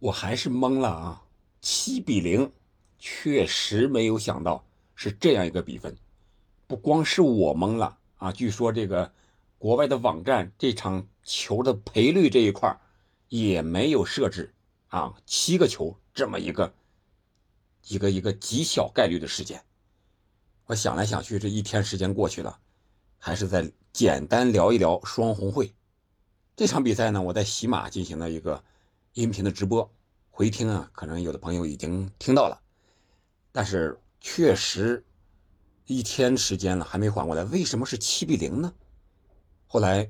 [0.00, 1.22] 我还是懵了啊！
[1.60, 2.52] 七比零，
[3.00, 5.96] 确实没有想到是这样一个比分。
[6.68, 9.12] 不光是我懵了啊，据说这个
[9.58, 12.78] 国外的网站这场球的赔率这一块
[13.28, 14.54] 也没有设置
[14.86, 16.72] 啊，七个球这么一个
[17.88, 19.64] 一个一个极小概率的事件。
[20.66, 22.56] 我想来想去，这一天时间过去了，
[23.18, 25.74] 还是再简单聊一聊双红会
[26.54, 27.20] 这场比赛呢。
[27.20, 28.62] 我在喜马进行了一个。
[29.14, 29.90] 音频的直播
[30.30, 32.60] 回听啊，可能有的朋友已经听到了，
[33.50, 35.04] 但是确实
[35.86, 38.72] 一天时间了还没缓过来，为什么是七比零呢？
[39.66, 40.08] 后来，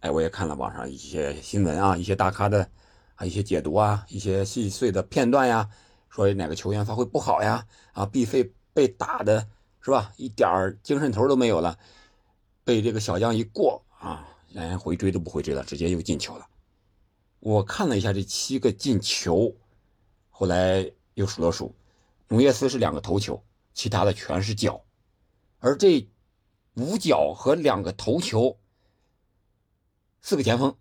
[0.00, 2.68] 哎，我也看了网上一些新闻啊，一些大咖的
[3.14, 5.70] 啊一些解读啊，一些细碎的片段呀，
[6.10, 9.48] 说哪个球员发挥不好呀，啊，必费被打的
[9.80, 11.78] 是吧，一点精神头都没有了，
[12.64, 16.46] 被这个小将一过啊，连回追都不回追了，直接又进球了。
[17.42, 19.52] 我看了一下这七个进球，
[20.30, 21.74] 后来又数了数，
[22.28, 23.42] 努涅斯是两个头球，
[23.74, 24.84] 其他的全是脚，
[25.58, 26.08] 而这
[26.74, 28.60] 五脚和两个头球，
[30.20, 30.76] 四个前锋，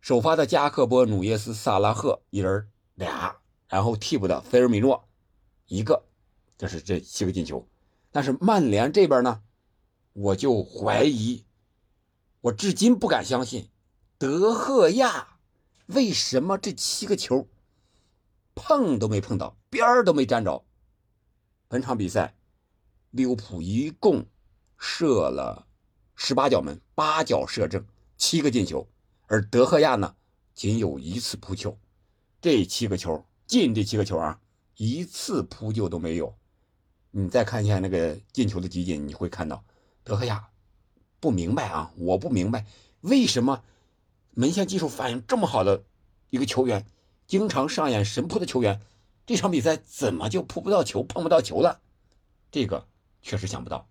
[0.00, 3.36] 首发的加克波、努涅斯、萨拉赫一人俩，
[3.68, 5.06] 然后替补的菲尔米诺
[5.66, 6.02] 一个，
[6.56, 7.68] 这是这七个进球。
[8.10, 9.42] 但是曼联这边呢，
[10.14, 11.44] 我就怀疑，
[12.40, 13.68] 我至今不敢相信
[14.16, 15.28] 德赫亚。
[15.86, 17.48] 为什么这七个球
[18.54, 20.64] 碰都没碰到，边儿都没沾着？
[21.68, 22.34] 本场比赛，
[23.10, 24.26] 利物浦一共
[24.78, 25.66] 射了
[26.14, 27.84] 十八脚门，八脚射正，
[28.16, 28.88] 七个进球，
[29.26, 30.14] 而德赫亚呢，
[30.54, 31.76] 仅有一次扑救。
[32.40, 34.40] 这七个球进，这七个球啊，
[34.76, 36.34] 一次扑救都没有。
[37.10, 39.64] 你再看一下那个进球的集锦，你会看到
[40.04, 40.48] 德赫亚
[41.20, 42.66] 不明白啊，我不明白
[43.00, 43.64] 为什么。
[44.34, 45.84] 门线技术反应这么好的
[46.30, 46.86] 一个球员，
[47.26, 48.80] 经常上演神扑的球员，
[49.26, 51.80] 这场比赛怎么就扑不到球、碰不到球了？
[52.50, 52.86] 这个
[53.20, 53.86] 确实想不到。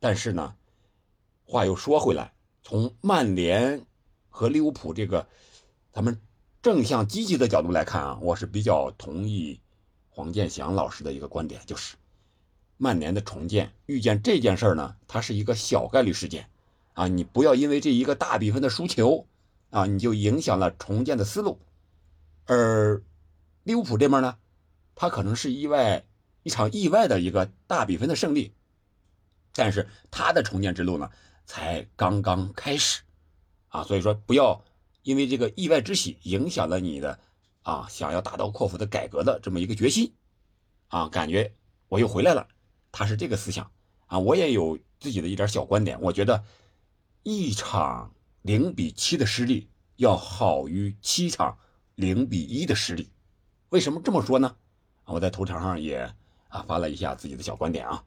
[0.00, 0.56] 但是呢，
[1.44, 2.32] 话又说回来，
[2.62, 3.86] 从曼联
[4.28, 5.28] 和利物浦这个
[5.92, 6.20] 咱们
[6.60, 9.60] 正向积极的角度来看啊，我是比较同意
[10.10, 11.94] 黄健翔老师的一个观点，就是
[12.76, 16.48] 曼联的重建遇见这件事儿呢，它是一个小概率事件
[16.94, 19.26] 啊，你不要因为这一个大比分的输球。
[19.74, 21.58] 啊，你就影响了重建的思路，
[22.46, 23.02] 而
[23.64, 24.38] 利物浦这边呢，
[24.94, 26.04] 他可能是意外
[26.44, 28.54] 一场意外的一个大比分的胜利，
[29.52, 31.10] 但是他的重建之路呢
[31.44, 33.02] 才刚刚开始，
[33.66, 34.62] 啊，所以说不要
[35.02, 37.18] 因为这个意外之喜影响了你的
[37.62, 40.14] 啊想要大刀阔斧的改革的这么一个决心，
[40.86, 41.52] 啊，感觉
[41.88, 42.46] 我又回来了，
[42.92, 43.68] 他是这个思想。
[44.06, 46.44] 啊，我也有自己的一点小观点，我觉得
[47.24, 48.12] 一场。
[48.44, 51.56] 零比七的失利要好于七场
[51.94, 53.08] 零比一的失利，
[53.70, 54.54] 为什么这么说呢？
[55.06, 56.14] 我在头条上也
[56.48, 58.04] 啊发了一下自己的小观点啊。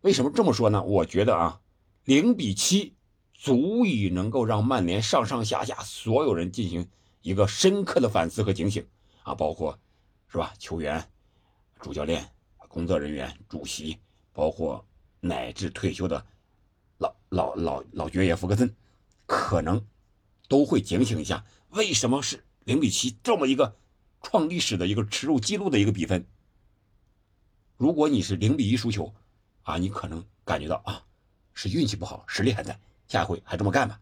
[0.00, 0.82] 为什么这么说呢？
[0.82, 1.60] 我觉得啊，
[2.04, 2.94] 零比七
[3.34, 6.88] 足以能够让曼联上上下下所有人进行
[7.20, 8.86] 一个深刻的反思和警醒
[9.22, 9.78] 啊，包括
[10.28, 10.54] 是吧？
[10.58, 11.06] 球员、
[11.78, 12.26] 主教练、
[12.68, 13.98] 工作人员、主席，
[14.32, 14.82] 包括
[15.20, 16.24] 乃至退休的
[16.96, 18.74] 老老老老爵爷福格森。
[19.26, 19.86] 可能
[20.48, 23.76] 都会警醒一下，为什么是零比七这么一个
[24.22, 26.26] 创历史的一个耻辱记录的一个比分？
[27.76, 29.12] 如果你是零比一输球，
[29.62, 31.02] 啊，你可能感觉到啊
[31.54, 32.78] 是运气不好，实力还在，
[33.08, 34.00] 下一回还这么干吧，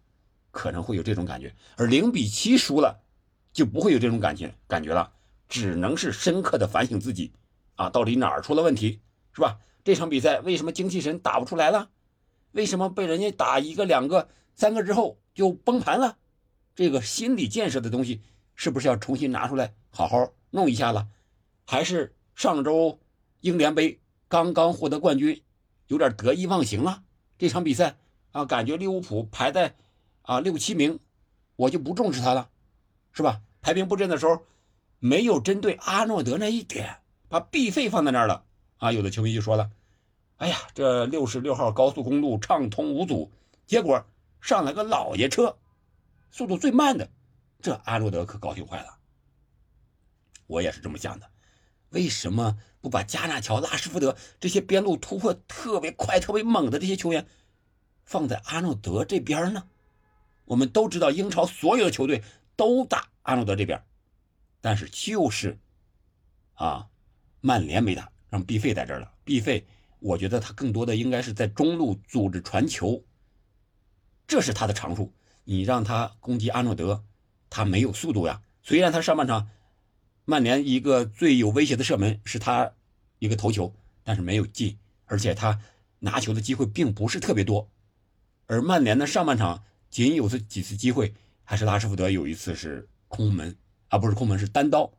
[0.51, 1.55] 可能会有这种感觉。
[1.77, 3.01] 而零比七输了，
[3.53, 5.13] 就不会有这种感情感觉了，
[5.49, 7.33] 只能是深刻的反省自己，
[7.77, 9.01] 啊，到底哪儿出了问题，
[9.33, 9.59] 是吧？
[9.83, 11.89] 这场比赛为什么精气神打不出来了？
[12.53, 14.29] 为什么被人家打一个两个？
[14.61, 16.19] 三个之后就崩盘了，
[16.75, 18.21] 这个心理建设的东西
[18.55, 21.09] 是不是要重新拿出来好好弄一下了？
[21.65, 23.01] 还是上周
[23.41, 23.99] 英联杯
[24.29, 25.43] 刚刚获得冠军，
[25.87, 27.03] 有点得意忘形了？
[27.39, 27.97] 这场比赛
[28.33, 29.75] 啊，感觉利物浦排在
[30.21, 31.01] 啊六七名，
[31.57, 32.51] 我就不重视他了，
[33.13, 33.41] 是吧？
[33.63, 34.43] 排兵布阵的时候
[34.99, 36.99] 没有针对阿诺德那一点，
[37.31, 38.45] 把 B 费放在那儿了
[38.77, 38.93] 啊！
[38.93, 39.71] 有的球迷就说了
[40.37, 43.33] ：“哎呀，这六十六号高速公路畅通无阻，
[43.67, 44.05] 结果。”
[44.41, 45.59] 上来个老爷车，
[46.31, 47.09] 速度最慢的，
[47.61, 48.99] 这阿诺德可高兴坏了。
[50.47, 51.31] 我也是这么想的，
[51.91, 57.27] 为什么不把加纳乔、拉什福德这些边路突破特别快、特别猛的这些球员
[58.05, 59.69] 放在阿诺德这边呢？
[60.47, 62.25] 我们都知道，英超所有的球队
[62.57, 63.85] 都打阿诺德这边，
[64.61, 65.59] 但是就是
[66.55, 66.89] 啊，
[67.41, 69.13] 曼联没打，让毕费在这儿了。
[69.23, 69.65] 毕费，
[70.01, 73.05] 我觉得他更多的应该是在中路组织传球。
[74.31, 75.13] 这是他的长处，
[75.43, 77.03] 你让他攻击阿诺德，
[77.51, 78.41] 他没有速度呀。
[78.63, 79.49] 虽然他上半场
[80.25, 82.71] 曼联一个最有威胁的射门是他
[83.19, 83.75] 一个头球，
[84.05, 85.59] 但是没有进，而且他
[85.99, 87.69] 拿球的机会并不是特别多。
[88.47, 91.13] 而曼联的上半场仅有这几次机会，
[91.43, 93.57] 还是拉什福德有一次是空门，
[93.89, 94.93] 啊不是空门是单刀，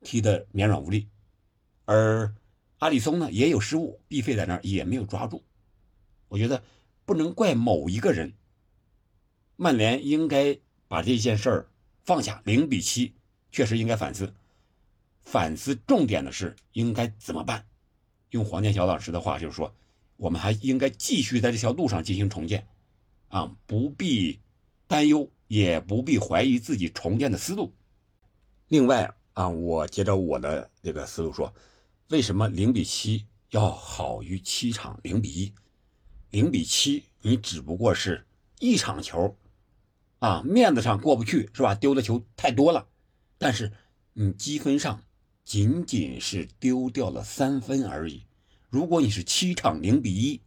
[0.00, 1.06] 踢的绵软无力。
[1.84, 2.34] 而
[2.78, 5.44] 阿里松呢也有失误，必费在那儿也没有抓住。
[6.26, 6.60] 我觉得
[7.04, 8.32] 不能怪某一个人。
[9.56, 10.58] 曼联应该
[10.88, 11.70] 把这件事儿
[12.04, 13.14] 放下，零比七，
[13.50, 14.34] 确实应该反思。
[15.24, 17.64] 反思重点的是应该怎么办？
[18.30, 19.74] 用黄健翔老师的话就是说，
[20.16, 22.66] 我们还应该继续在这条路上进行重建，
[23.28, 24.40] 啊，不必
[24.88, 27.72] 担忧，也不必怀疑自己重建的思路。
[28.68, 31.54] 另外啊，我接着我的这个思路说，
[32.08, 35.52] 为什么零比七要好于七场零比一？
[36.30, 38.26] 零比七，你只不过是
[38.58, 39.36] 一场球。
[40.22, 41.74] 啊，面子上过不去是吧？
[41.74, 42.86] 丢的球太多了，
[43.38, 43.72] 但是
[44.12, 45.02] 你积分上
[45.44, 48.24] 仅仅是丢掉了三分而已。
[48.70, 50.40] 如果你是七场零比一，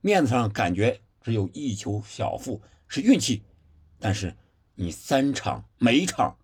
[0.00, 3.44] 面子上感觉只有一球小负是运气，
[4.00, 4.36] 但是
[4.74, 6.36] 你三场每一场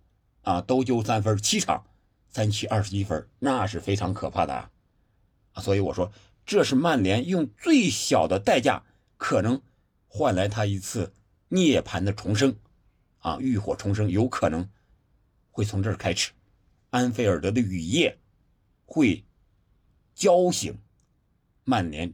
[0.43, 1.85] 啊都丢三分，七场
[2.29, 4.69] 三七二十一分，那是非常可怕的
[5.51, 5.61] 啊！
[5.61, 6.09] 所以我说，
[6.45, 8.85] 这是曼联用最小的代价
[9.17, 9.61] 可能
[10.07, 11.11] 换来他一次。
[11.53, 12.55] 涅槃的重生，
[13.19, 14.69] 啊，浴火重生有可能
[15.51, 16.31] 会从这儿开始。
[16.91, 18.17] 安菲尔德的雨夜
[18.85, 19.21] 会
[20.15, 20.77] 浇醒
[21.65, 22.13] 曼联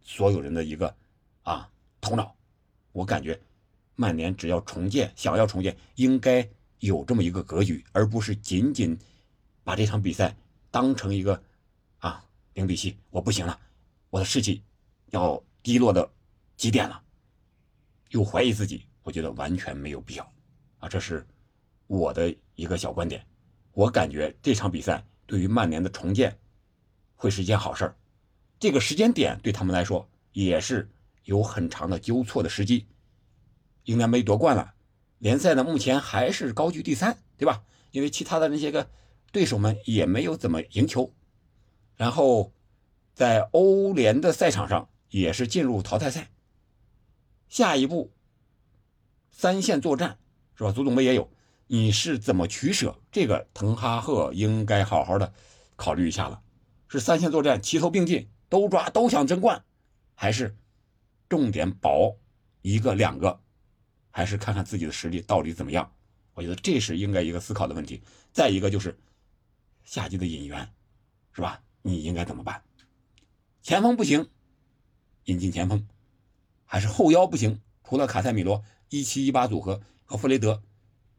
[0.00, 0.94] 所有人的一个
[1.42, 1.68] 啊
[2.00, 2.36] 头脑。
[2.92, 3.40] 我感觉
[3.96, 6.48] 曼联只要重建，想要重建，应该
[6.78, 8.96] 有这么一个格局，而不是仅仅
[9.64, 10.36] 把这场比赛
[10.70, 11.42] 当成一个
[11.98, 13.58] 啊零比七，我不行了，
[14.10, 14.62] 我的士气
[15.10, 16.08] 要低落到
[16.56, 17.02] 极点了。
[18.14, 20.32] 又怀疑自己，我觉得完全没有必要，
[20.78, 21.26] 啊，这是
[21.88, 23.26] 我的一个小观点。
[23.72, 26.38] 我感觉这场比赛对于曼联的重建
[27.16, 27.96] 会是一件好事儿。
[28.60, 30.88] 这个时间点对他们来说也是
[31.24, 32.86] 有很长的纠错的时机。
[33.82, 34.74] 应该没夺冠了，
[35.18, 37.64] 联赛呢目前还是高居第三，对吧？
[37.90, 38.88] 因为其他的那些个
[39.32, 41.12] 对手们也没有怎么赢球，
[41.96, 42.52] 然后
[43.12, 46.30] 在欧联的赛场上也是进入淘汰赛。
[47.54, 48.12] 下一步，
[49.30, 50.18] 三线作战
[50.56, 50.72] 是吧？
[50.72, 51.30] 足总杯也有，
[51.68, 53.00] 你是怎么取舍？
[53.12, 55.32] 这个滕哈赫应该好好的
[55.76, 56.42] 考虑一下了。
[56.88, 59.64] 是三线作战齐头并进，都抓都想争冠，
[60.16, 60.56] 还是
[61.28, 62.16] 重点保
[62.60, 63.40] 一个两个？
[64.10, 65.92] 还是看看自己的实力到底怎么样？
[66.32, 68.02] 我觉得这是应该一个思考的问题。
[68.32, 68.98] 再一个就是
[69.84, 70.68] 夏季的引援，
[71.30, 71.62] 是吧？
[71.82, 72.60] 你应该怎么办？
[73.62, 74.28] 前锋不行，
[75.26, 75.86] 引进前锋。
[76.64, 80.62] 还是后腰不行，除了卡塞米罗一七一八组合和弗雷德，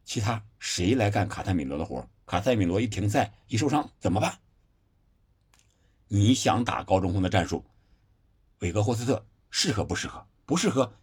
[0.03, 2.07] 其他谁来干卡塞米罗的活？
[2.25, 4.39] 卡塞米罗一停赛一受伤怎么办？
[6.07, 7.63] 你想打高中锋的战术，
[8.59, 10.25] 韦格霍斯特适合不适合？
[10.45, 10.93] 不适合，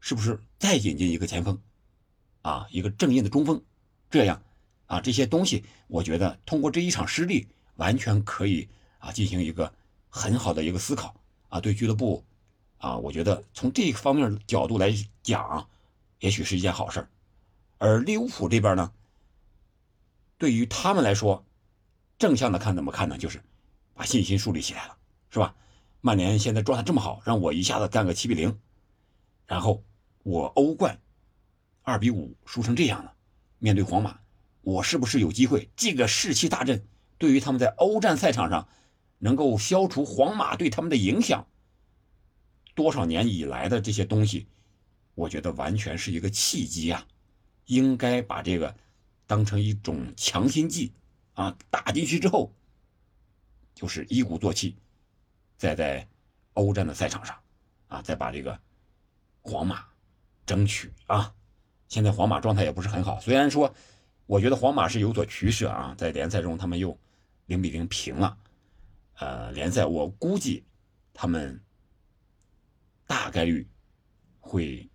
[0.00, 1.60] 是不是再引进一个前锋？
[2.42, 3.62] 啊，一个正印的中锋，
[4.10, 4.42] 这样
[4.86, 9.72] 啊，这些东西我觉得通过这一场失利，完全可以啊进行一个
[10.08, 11.14] 很好的一个思考
[11.48, 12.24] 啊，对俱乐部。
[12.78, 15.68] 啊，我觉得从这个方面角度来讲，
[16.20, 17.06] 也许是一件好事
[17.78, 18.92] 而利物浦这边呢，
[20.38, 21.44] 对于他们来说，
[22.18, 23.18] 正向的看怎么看呢？
[23.18, 23.42] 就是
[23.94, 24.96] 把信心树立起来了，
[25.30, 25.54] 是吧？
[26.00, 28.58] 曼联现在状态这么好，让我一下子干个七比零，
[29.46, 29.82] 然后
[30.22, 31.00] 我欧冠
[31.82, 33.12] 二比五输成这样了，
[33.58, 34.18] 面对皇马，
[34.60, 35.70] 我是不是有机会？
[35.76, 36.86] 这个士气大振，
[37.18, 38.68] 对于他们在欧战赛场上
[39.18, 41.46] 能够消除皇马对他们的影响。
[42.76, 44.46] 多少年以来的这些东西，
[45.14, 47.06] 我觉得完全是一个契机啊！
[47.64, 48.76] 应该把这个
[49.26, 50.92] 当成一种强心剂
[51.32, 52.52] 啊，打进去之后
[53.74, 54.76] 就是一鼓作气，
[55.56, 56.06] 再在
[56.52, 57.34] 欧战的赛场上
[57.88, 58.60] 啊，再把这个
[59.40, 59.86] 皇马
[60.44, 61.34] 争取啊！
[61.88, 63.74] 现在皇马状态也不是很好，虽然说
[64.26, 66.96] 我觉得皇马是有所取舍啊，在联赛中他们又
[67.46, 68.36] 零比零平了，
[69.14, 70.62] 呃，联赛我估计
[71.14, 71.58] 他们。
[73.06, 73.66] 大概率
[74.40, 74.88] 会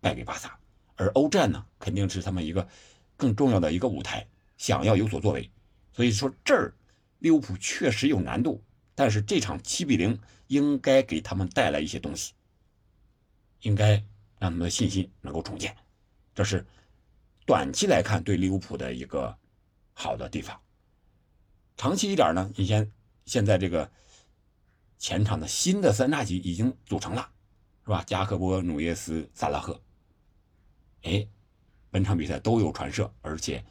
[0.00, 0.58] 败给巴萨，
[0.96, 2.68] 而欧战呢，肯定是他们一个
[3.16, 5.50] 更重要的一个舞台，想要有所作为。
[5.92, 6.74] 所以说这儿
[7.20, 8.62] 利物浦确实有难度，
[8.94, 10.18] 但是这场七比零
[10.48, 12.34] 应该给他们带来一些东西，
[13.62, 13.92] 应该
[14.38, 15.74] 让他们的信心能够重建。
[16.34, 16.66] 这是
[17.46, 19.38] 短期来看对利物浦的一个
[19.92, 20.60] 好的地方。
[21.76, 22.90] 长期一点呢，你先
[23.24, 23.90] 现在这个
[24.98, 27.30] 前场的新的三叉戟已经组成了。
[27.84, 28.02] 是吧？
[28.06, 29.78] 加克波、努涅斯、萨拉赫，
[31.02, 31.28] 哎，
[31.90, 33.62] 本场比赛都有传射，而且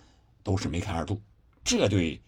[0.43, 1.19] 都是梅开二度，
[1.63, 2.21] 这对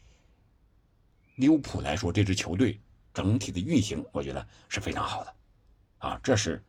[1.36, 2.82] 利物浦来说，这支球队
[3.14, 5.36] 整体的运行，我觉得是非常好的，
[6.00, 6.64] 啊，这是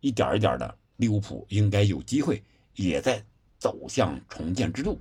[0.00, 2.44] 一点一点的，利物浦应该有机会，
[2.74, 3.24] 也在
[3.58, 5.00] 走向重建之路，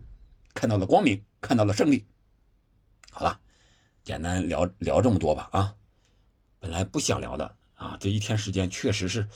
[0.53, 2.05] 看到了光明，看到了胜利。
[3.11, 3.41] 好了，
[4.05, 5.75] 简单聊聊这么多吧，啊，
[6.59, 9.27] 本来不想聊的啊，这一天时间确实是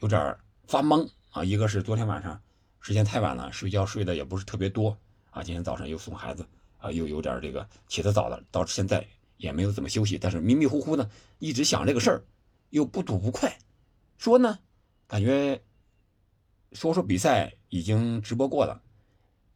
[0.00, 0.36] 有点
[0.66, 2.42] 发懵啊，一个是昨天晚上
[2.80, 4.96] 时间太晚了，睡觉睡的也不是特别多
[5.30, 6.44] 啊，今天早上又送孩子。
[6.80, 9.04] 啊，又有点这个起得早了，到现在
[9.36, 12.22] 也没有怎么休息，但是迷迷糊糊的，一直想这个事儿，
[12.70, 13.58] 又不吐不快。
[14.16, 14.60] 说呢，
[15.08, 15.60] 感觉
[16.70, 18.80] 说说比赛已经直播过了，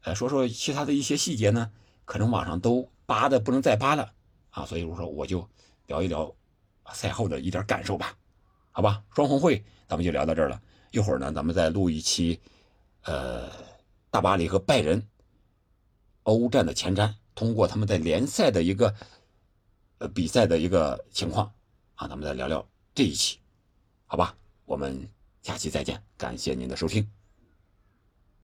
[0.01, 1.71] 呃，说说其他的一些细节呢，
[2.05, 4.13] 可能网上都扒的不能再扒了
[4.51, 5.49] 啊，所以我说我就
[5.87, 6.35] 聊一聊
[6.93, 8.17] 赛后的一点感受吧，
[8.73, 9.05] 好吧？
[9.15, 10.61] 双红会咱们就聊到这儿了，
[10.91, 12.41] 一会儿呢，咱们再录一期，
[13.05, 13.49] 呃，
[14.11, 15.07] 大巴黎和拜仁。
[16.25, 18.95] 欧战的前瞻，通过他们在联赛的一个
[19.99, 21.53] 呃比赛的一个情况
[21.97, 22.65] 啊，咱们再聊聊
[22.95, 23.39] 这一期，
[24.07, 24.37] 好吧？
[24.65, 25.09] 我们
[25.43, 27.22] 下期再见，感谢您的收听。